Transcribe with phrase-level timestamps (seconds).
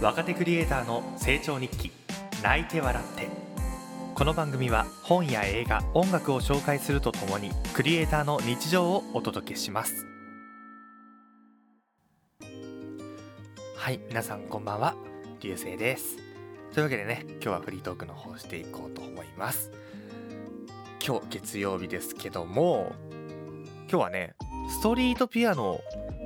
[0.00, 1.90] 若手クリエイターの成長日記
[2.44, 3.28] 泣いて笑って。
[4.14, 10.06] この番組は本や映画音楽を紹介するとともにクリエイターの日常をお届けします。
[13.76, 14.94] はい皆さんこんばんは。
[15.40, 16.18] 流星です。
[16.72, 19.72] というわけでね今日はフリートークの方していこうと思います。
[21.04, 22.92] 今日月曜日ですけども
[23.90, 24.34] 今日はね
[24.68, 25.80] ストリートピアノを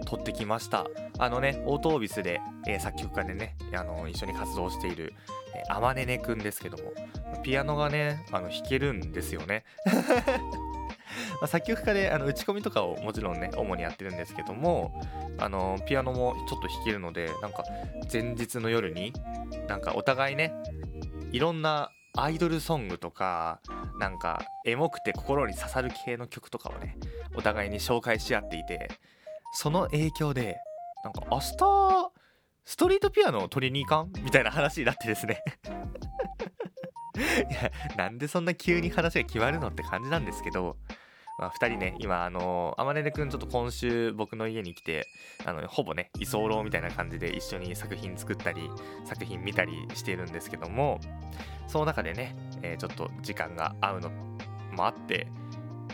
[0.05, 0.87] 撮ってきました。
[1.19, 5.15] あのねオートオービスで、えー、作曲家でねあの一緒に活動している、
[5.55, 6.93] えー、あまねねくんですけども
[7.43, 9.65] ピアノがねあの弾けるんですよね。
[11.41, 15.01] ま、作曲家であの打ち込みとかをもちろんね主にやってるんですけども
[15.39, 17.65] あのピアノもちょっと弾けるのでなんか
[18.13, 19.13] 前日の夜に
[19.69, 20.53] なんかお互いね
[21.33, 23.61] いろんなアイドルソングとか
[23.99, 26.97] なんかエモくて心に刺さる系の曲とかをね
[27.35, 28.91] お互いに紹介し合っていて
[29.55, 30.57] その影響で
[31.03, 32.13] なんか明日
[32.65, 34.13] ストリートピアノを取りに行かん？
[34.23, 35.43] みたいな話になってですね。
[37.17, 40.77] いやなんでそんな急に話が決まるのって感じなんですけど
[41.39, 45.09] まあ、2人ね、今、あの、あまねねくんちょっと今週僕の家に来て、
[45.45, 48.71] あの、ほぼね、居候みたいな感じで一緒に作品作ったり、
[49.05, 51.01] 作品見たりしているんですけども、
[51.67, 54.11] その中でね、えー、ちょっと時間が合うの
[54.77, 55.27] もあって、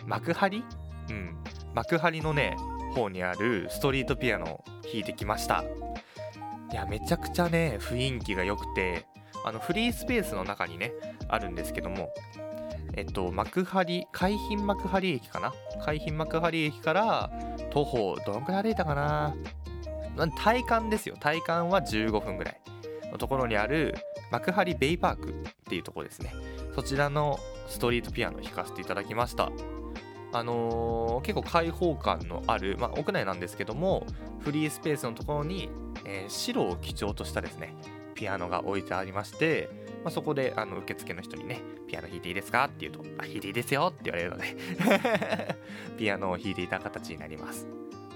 [0.07, 0.63] 幕張？
[1.09, 1.37] うん。
[1.75, 2.57] 幕張のね、
[2.91, 5.65] 方にあるストリートピアノを弾いてきました。
[6.71, 9.07] いや、めちゃくちゃね、雰囲気が良くて、
[9.45, 10.93] あの、フリースペースの中にね、
[11.29, 12.11] あるんですけども、
[12.95, 15.53] えっと、幕張、海浜幕張駅かな？
[15.85, 17.31] 海浜幕張駅から
[17.71, 19.35] 徒歩、どのくらい歩いたかな？
[20.37, 21.17] 体感ですよ。
[21.19, 22.61] 体感は15分ぐらい
[23.11, 23.95] のところにある
[24.31, 25.33] 幕張ベイパークっ
[25.65, 26.35] ていうとこですね。
[26.75, 29.51] そちらのストリートピアノを弾かせていただきました。
[30.33, 34.07] あのー、結構開放感のある、まあ、屋内なんですけども、
[34.41, 35.69] フリースペースのところに、
[36.05, 37.75] えー、白を基調としたですね、
[38.15, 39.69] ピアノが置いてありまして、
[40.05, 42.65] まあ、そこであの受付の人にね、ピアノ弾いていいですか？
[42.65, 44.57] って言うと、あ、弾いていいですよって言われるので
[45.99, 47.67] ピアノを弾いていた形になります。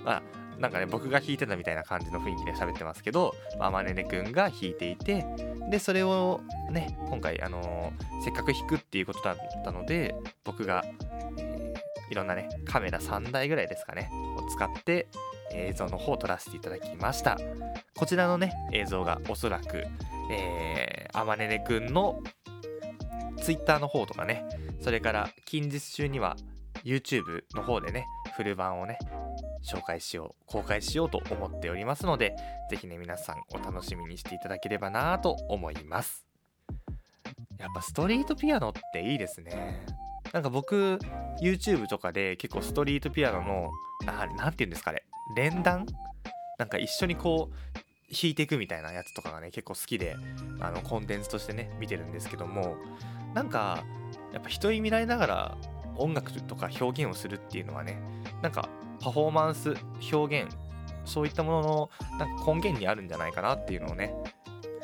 [0.04, 0.22] まあ、
[0.58, 5.24] なんかね、僕が弾いてたみたいな感じの雰囲気で喋ってますけど、あまねねくんが弾いていて、
[5.70, 10.14] で、それをね、今回、あのー、せっかく弾くっていうことだったので、
[10.44, 10.84] 僕が、
[12.14, 14.08] いろんなね、カメラ3台ぐらいですかね、
[14.38, 15.08] を使って、
[15.52, 17.36] 映像の方を撮らせていただきました。
[17.96, 19.84] こちらのね、映像がおそらく、
[20.30, 22.22] えー、あまねねくんの
[23.42, 24.44] Twitter の方とかね、
[24.80, 26.36] それから近日中には
[26.84, 28.96] YouTube の方でね、フル版をね、
[29.64, 32.36] 紹介しよう、公開しようと思っておりますので、
[32.70, 36.24] ぜひね、皆さんお楽しみにしていただければなと思います。
[37.58, 39.84] やっぱストリートピアノっていいですね。
[40.34, 40.98] なんか僕、
[41.40, 43.70] YouTube とかで結構ストリートピアノの、
[44.04, 45.04] ななんて言うんですかね、
[45.36, 45.86] 連弾？
[46.58, 47.74] なんか一緒にこう
[48.12, 50.16] 弾いていくみたいなやつとかがね結構好きで
[50.60, 52.76] あのコンテンツとしてね見てるんですけども
[53.34, 53.82] なんか
[54.32, 55.58] やっぱ人に見られながら
[55.96, 58.00] 音楽とか表現をするっていうのはね
[58.40, 58.68] なんか
[59.00, 59.74] パフォーマンス
[60.12, 60.56] 表現
[61.04, 64.14] そういったもののなんか根源にあるんじゃないかなっていうのをね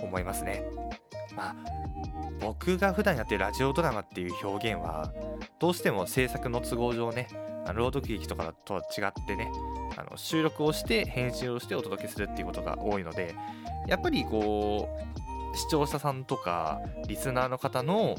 [0.01, 0.65] 思いますね。
[1.35, 1.57] まあ
[2.41, 5.13] 僕が普段やってるラジオドラマっていう表現は
[5.59, 7.29] どうしても制作の都合上ね
[7.67, 9.51] あの朗読劇とかとは違ってね
[9.97, 13.35] あの収録をして編集をしてお届けするっていうことが多いので
[13.87, 14.89] やっぱりこ
[15.55, 18.17] う視聴者さんとかリスナーの方の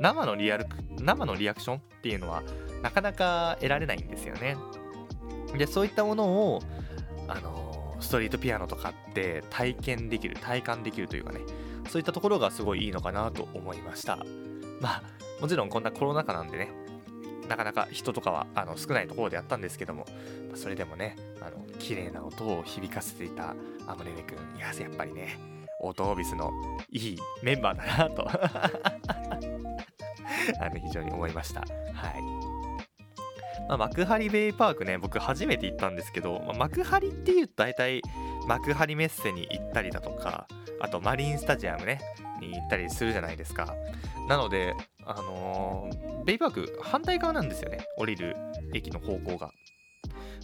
[0.00, 0.66] 生のリアル
[1.00, 2.42] 生のリアクションっていうのは
[2.82, 4.56] なかなか得られないんですよね。
[5.56, 6.62] でそういったものを
[7.28, 11.40] あのストリートピアノとかって体験できる体感できるというかね
[11.88, 14.18] そういったところがすごいいいのかなと思いました
[14.80, 15.02] まあ
[15.40, 16.84] もちろんこんなコロナ禍なんでね
[17.48, 20.06] なかなか人とかはあの少ないところでやったんですけども、
[20.54, 23.54] それでもね、あの綺麗な音を響かせていた
[23.86, 25.38] アムネネ君、いや、やっぱりね、
[25.80, 26.52] オートオービスの
[26.90, 28.26] いいメンバーだなと
[30.60, 31.60] あの非常に思いました。
[31.60, 31.68] はい。
[33.68, 38.02] まあ、幕張ベイパークね、僕初めて行ったんですけど、まあ、幕張っていうと大体
[38.46, 40.46] 幕張メッセに行ったりだとか、
[40.84, 41.98] あとマリンスタジアムね、
[42.40, 43.74] に行ったりするじゃないですか。
[44.28, 44.74] なので、
[45.06, 47.86] あのー、ベイパーク反対側なんですよね。
[47.96, 48.36] 降りる
[48.74, 49.50] 駅の方向が。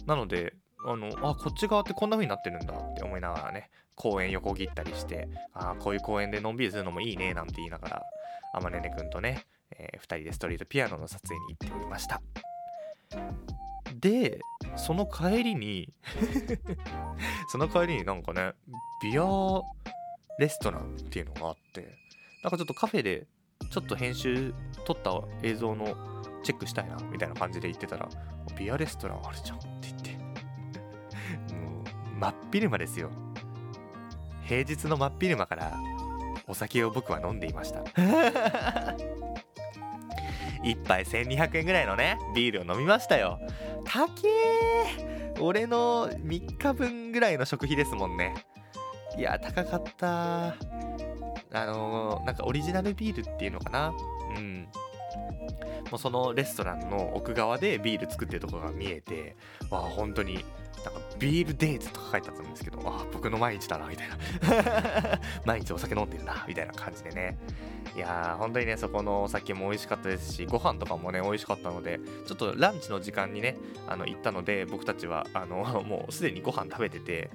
[0.07, 0.53] なので、
[0.83, 8.03] あの、あ、こっち側ってこんな風になってるんだって思いながらね、公園横切ったりして、あこういう公園でのんびりするのもいいねなんて言いながら、
[8.53, 9.45] あまねねくんとね、
[9.77, 12.19] えー、2人でストリートピアノの撮影に行っておりました。
[13.99, 14.39] で、
[14.75, 15.93] その帰りに
[17.51, 18.53] その帰りになんかね、
[19.03, 19.23] ビア
[20.41, 21.87] レストランっていうのがあって、
[22.43, 23.27] なんかちょっとカフェで
[23.69, 24.55] ちょっと編集
[24.85, 25.85] 撮った映像の
[26.43, 28.09] チェックしたいなみたいな感じで言ってたら
[28.57, 30.09] ビアレストランあるじゃんって言って。
[31.53, 33.11] もう真っ昼間ですよ。
[34.47, 35.79] 平日の真っ昼間から
[36.47, 37.81] お酒を僕は飲んでいました。
[40.63, 43.39] 1杯1200円ぐらいのねビールを飲みましたよ。
[43.85, 48.33] 高え俺の3日分ぐらいの食費ですもんね。
[49.17, 50.55] いや高かった。
[51.53, 53.93] あのー、なんかオリジナルビールっていうのかな。
[54.35, 54.67] うん。
[55.91, 59.35] もうそのレストランの奥側でビール作ってるとこが見えて
[59.69, 60.43] わあ本当になん
[60.93, 64.17] かビールデイズとか書いてあったんですけどあ僕の毎日だなみたいな。
[65.45, 67.37] 毎日お酒飲んでるなみたいな感じでね。
[67.95, 73.57] いやー本当にねそこのお酒も美味しかったですしご飯とかもね美味しかったのでちょっとランチの時間にね
[73.87, 77.29] あの行ったので僕たちはあのもうすでにご飯食べてて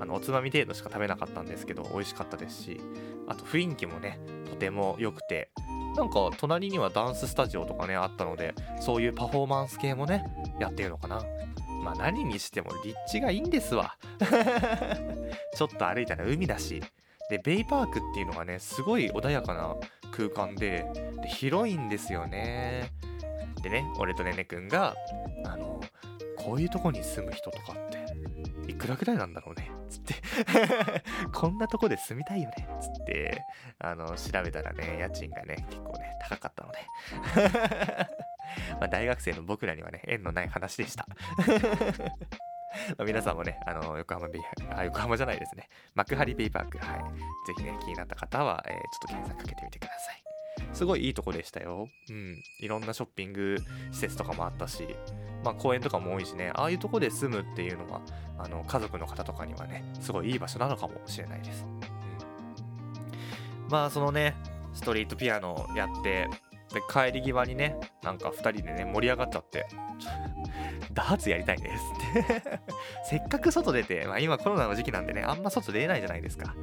[0.00, 2.80] あのおつまみ程度しか食べなかったんですけど美味しかったですし
[3.28, 4.18] あと雰囲気もね
[4.48, 5.50] とても良くて
[5.96, 10.24] なんか隣にはダンススタジオとかねあったのでそういうパフォーマンス系もね
[10.58, 11.22] やってるのかな。
[11.82, 13.96] まあ何にしても立地がいいんですわ。
[15.56, 16.82] ちょっと歩いたら海だし。
[17.30, 19.76] でベイパークっていうのがねすごい穏やかな
[20.10, 20.84] 空間で
[21.22, 22.90] で広いんですよね。
[23.62, 24.96] でね俺とねねくんが
[25.44, 25.80] あの
[26.36, 27.88] こういうとこに住む人とかっ
[28.66, 29.70] ていくらぐらいなんだろうね。
[29.90, 30.14] つって
[31.32, 33.44] こんなとこで住みたいよねつって
[33.78, 36.78] あの調べたらね家賃がね結構ね高かったので
[38.80, 41.06] ま大学生の僕らにはね縁のない話でした
[43.04, 44.42] 皆さんもね、あの横浜ベイ
[44.74, 45.68] あ、横浜じゃないですね。
[45.94, 46.98] 幕張ベイパーク、はい。
[46.98, 50.29] ぜひね、気になった方は、えー、ちょっと検索かけてみてください。
[50.72, 51.88] すごいいいとこでしたよ。
[52.08, 52.42] うん。
[52.60, 53.58] いろんなショッピング
[53.92, 54.86] 施設とかもあったし、
[55.44, 58.00] まあ公園とかも多いしね、ああいうとこで住むっていうのは、
[58.38, 61.64] あの、家族の方とかにはね、すごいいい場所なのかもしれないです。
[61.64, 63.70] うん。
[63.70, 64.36] まあそのね、
[64.72, 66.28] ストリートピアノやって、
[66.72, 69.66] で、帰り際にね、なんか2人でね、盛り上がっちゃって、
[70.92, 71.84] ダーツやりたいんです
[72.20, 72.60] って
[73.04, 76.54] せっかく外出て、まあ今コロナの時期なんでね、あんま外出れないじゃないですか。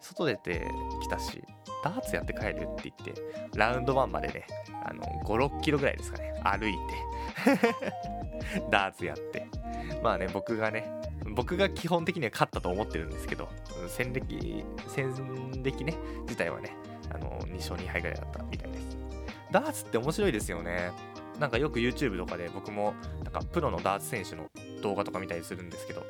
[0.00, 0.66] 外出て
[1.02, 1.42] きたし、
[1.82, 3.14] ダーツやって帰るって言って、
[3.54, 4.46] ラウンド1までね、
[4.84, 6.78] あの、5、6キロぐらいですかね、歩いて
[8.70, 9.46] ダーツやって。
[10.02, 10.90] まあね、僕がね、
[11.34, 13.48] 僕が基本的には勝ったと思ってるんですけど、
[13.88, 15.12] 戦歴、戦
[15.62, 16.76] 歴ね、自体はね、
[17.12, 18.75] あの、2勝2敗ぐらいだったみたいです。
[19.50, 20.92] ダーツって面白いですよね。
[21.38, 24.50] なんかよく YouTube とかで僕もなんかプロのダーツ選手の
[24.82, 26.06] 動画とか見たりするんですけど、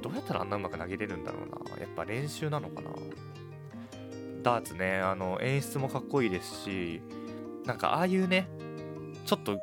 [0.00, 1.80] どうやったらあんなうまく投げれるんだろうな。
[1.80, 2.90] やっぱ練習なのかな。
[4.42, 7.02] ダーツね、あの演出もかっこいいですし、
[7.66, 8.48] なんかああいうね、
[9.26, 9.58] ちょっと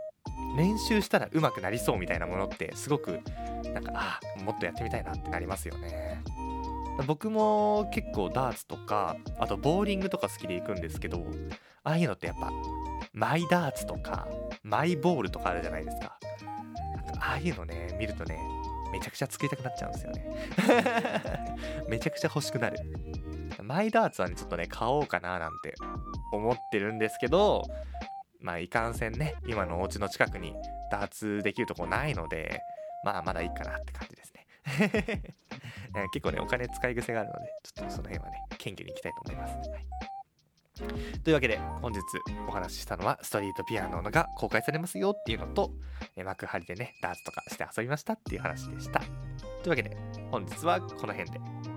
[0.55, 3.19] 練習したら上手くなりそうみたいなものってすごく
[3.73, 6.21] なんかあもっとやってみたいなってなりますよね。
[7.05, 11.25] 僕も結構ダーツとかあとボーリングとか好きで行くんですけど
[11.83, 12.51] ああいうのってやっぱ
[13.13, 14.27] マイダーツとか
[14.63, 16.17] マイボールとかあるじゃないですか。
[17.19, 18.39] ああいうのね、見るとね、
[18.91, 20.25] めちゃくちゃ作りたくなっちゃうんですよね。
[21.87, 22.79] めちゃくちゃ欲しくなる。
[23.63, 25.73] マイダーツはね、ちょっとね、買おうかななんて
[26.31, 27.63] 思ってるんですけど、
[28.39, 30.55] まあ、いかんせんね、今のお家の近くに
[30.91, 32.61] ダーツできるとこないので、
[33.03, 35.35] まあ、まだいいかなって感じですね。
[36.11, 39.69] 結構ね、お金使い癖があるので、ちょっとその辺はね、謙虚にいきたいと思います。
[39.69, 39.87] はい。
[41.23, 41.99] というわけで本日
[42.47, 45.71] お話ししたのはストリートピアノが公開されますよっていうのと
[46.23, 48.99] 幕張でねダーツとかして遊びましたっていう話でした。
[48.99, 49.09] とい
[49.65, 49.97] うわけで
[50.29, 51.76] 本日はこの辺で。